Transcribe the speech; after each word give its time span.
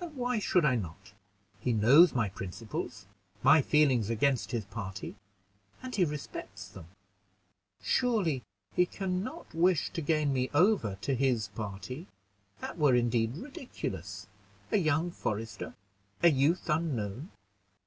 And 0.00 0.16
why 0.16 0.38
should 0.38 0.64
I 0.64 0.74
not? 0.74 1.12
He 1.60 1.74
knows 1.74 2.14
my 2.14 2.30
principles, 2.30 3.04
my 3.42 3.60
feelings 3.60 4.08
against 4.08 4.52
his 4.52 4.64
party, 4.64 5.16
and 5.82 5.94
he 5.94 6.02
respects 6.02 6.66
them. 6.66 6.86
Surely 7.82 8.42
he 8.74 8.86
can 8.86 9.22
not 9.22 9.52
wish 9.54 9.90
to 9.90 10.00
gain 10.00 10.32
me 10.32 10.48
over 10.54 10.96
to 11.02 11.14
his 11.14 11.48
party; 11.48 12.06
that 12.62 12.78
were 12.78 12.94
indeed 12.94 13.36
ridiculous 13.36 14.26
a 14.72 14.78
young 14.78 15.10
forester 15.10 15.74
a 16.22 16.30
youth 16.30 16.70
unknown. 16.70 17.28